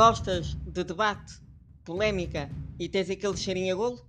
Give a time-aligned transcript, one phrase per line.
[0.00, 1.42] Gostas de debate,
[1.84, 4.08] polémica e tens aquele cheirinho a golo?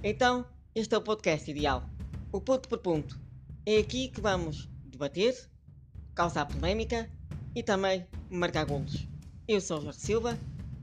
[0.00, 1.82] Então, este é o podcast ideal.
[2.30, 3.18] O ponto por ponto.
[3.66, 5.34] É aqui que vamos debater,
[6.14, 7.10] causar polémica
[7.56, 9.08] e também marcar golos.
[9.48, 10.38] Eu sou Jorge Silva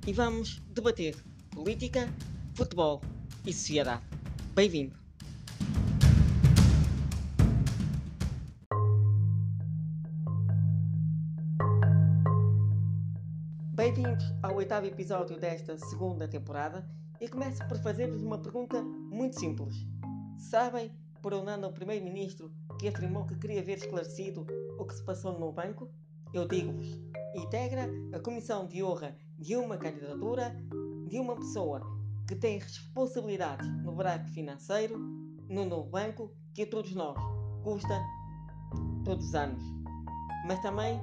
[0.05, 1.15] e vamos debater
[1.49, 2.13] política,
[2.53, 2.99] futebol
[3.47, 4.03] e sociedade.
[4.53, 5.02] Bem-vindo!
[13.83, 16.89] Bem-vindos ao oitavo episódio desta segunda temporada
[17.19, 19.75] e começo por fazer-vos uma pergunta muito simples.
[20.37, 20.89] Sabem
[21.21, 22.49] por onde anda o primeiro-ministro
[22.79, 24.47] que afirmou que queria ver esclarecido
[24.79, 25.91] o que se passou no banco?
[26.33, 26.97] Eu digo-vos,
[27.35, 30.55] integra a comissão de honra de uma candidatura
[31.09, 31.81] de uma pessoa
[32.25, 34.97] que tem responsabilidades no buraco financeiro,
[35.49, 37.17] no novo banco, que a todos nós
[37.65, 38.01] custa
[39.03, 39.61] todos os anos.
[40.47, 41.01] Mas também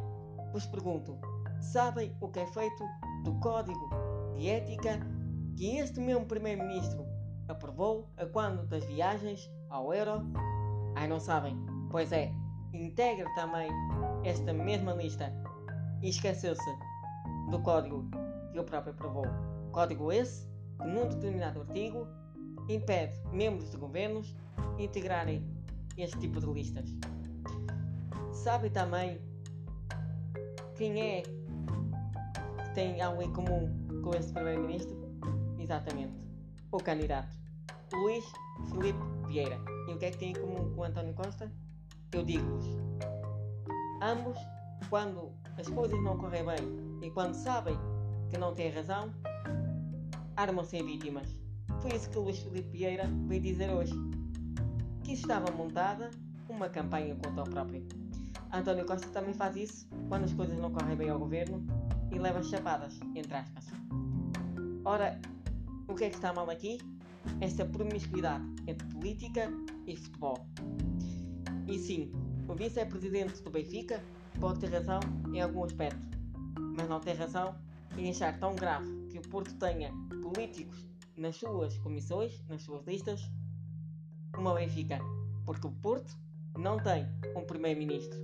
[0.50, 1.20] vos pergunto,
[1.60, 2.84] sabem o que é feito
[3.24, 3.90] do Código
[4.36, 5.00] de Ética
[5.56, 7.06] que este mesmo Primeiro-Ministro
[7.48, 10.22] aprovou a quando das viagens ao Euro?
[10.96, 11.56] Ai, não sabem?
[11.90, 12.32] Pois é,
[12.72, 13.70] integra também
[14.24, 15.32] esta mesma lista
[16.02, 16.70] e esqueceu-se
[17.50, 18.08] do código
[18.52, 19.26] que o próprio aprovou.
[19.72, 20.48] Código esse
[20.80, 22.06] que, num determinado artigo,
[22.68, 24.34] impede membros de governos
[24.78, 25.44] integrarem
[25.96, 26.88] este tipo de listas.
[28.32, 29.20] Sabe também
[30.76, 31.22] quem é
[32.74, 33.68] tem algo em comum
[34.02, 34.96] com este Primeiro-Ministro?
[35.58, 36.14] Exatamente,
[36.70, 37.40] o candidato
[37.92, 38.24] Luís
[38.68, 39.58] Filipe Vieira.
[39.88, 41.50] E o que é que tem em comum com António Costa?
[42.12, 42.64] Eu digo-vos:
[44.00, 44.38] ambos,
[44.88, 47.76] quando as coisas não correm bem e quando sabem
[48.30, 49.12] que não têm razão,
[50.36, 51.28] armam-se em vítimas.
[51.80, 53.94] Foi isso que Luís Filipe Vieira veio dizer hoje.
[55.02, 56.10] Que estava montada
[56.48, 57.86] uma campanha contra o próprio.
[58.52, 61.64] António Costa também faz isso quando as coisas não correm bem ao governo
[62.10, 63.66] e leva chapadas, entre aspas.
[64.84, 65.20] Ora,
[65.86, 66.78] o que é que está mal aqui?
[67.40, 69.48] Esta promiscuidade entre política
[69.86, 70.46] e futebol.
[71.68, 72.10] E sim,
[72.48, 74.02] o vice-presidente do Benfica
[74.40, 74.98] pode ter razão
[75.32, 76.08] em algum aspecto,
[76.76, 77.54] mas não tem razão
[77.96, 83.30] em achar tão grave que o Porto tenha políticos nas suas comissões, nas suas listas,
[84.32, 84.98] como o Benfica.
[85.44, 86.16] Porque o Porto
[86.56, 87.06] não tem
[87.36, 88.18] um primeiro-ministro,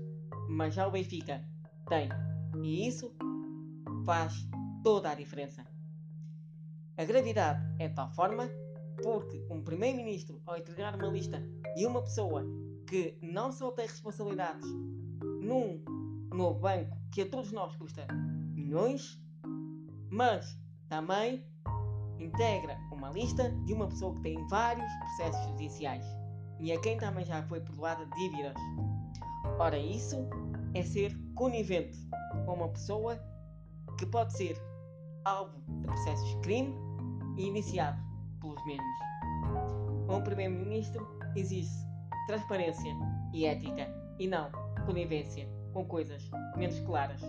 [0.48, 1.44] mas já o Benfica
[1.88, 2.08] tem.
[2.62, 3.14] E isso
[4.04, 4.48] faz
[4.82, 5.64] toda a diferença.
[6.96, 8.48] A gravidade é de tal forma
[9.02, 11.42] porque um primeiro-ministro, ao entregar uma lista
[11.76, 12.44] de uma pessoa
[12.86, 14.66] que não só tem responsabilidades
[15.42, 15.82] num
[16.32, 18.06] novo banco que a todos nós custa
[18.54, 19.20] milhões,
[20.10, 20.58] mas
[20.88, 21.44] também
[22.18, 26.04] integra uma lista de uma pessoa que tem vários processos judiciais
[26.58, 28.54] e a quem também já foi perdoada dívidas.
[29.58, 30.28] Ora, isso
[30.74, 31.98] é ser conivente
[32.44, 33.18] com uma pessoa
[33.98, 34.56] que pode ser
[35.24, 36.74] alvo de processos de crime
[37.38, 37.98] e iniciado
[38.40, 38.86] pelos mesmos.
[40.08, 41.70] Um primeiro-ministro exige
[42.26, 42.92] transparência
[43.32, 44.50] e ética e não
[44.84, 47.22] conivência com coisas menos claras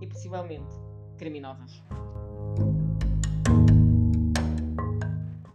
[0.00, 0.74] e possivelmente
[1.18, 1.82] criminosas.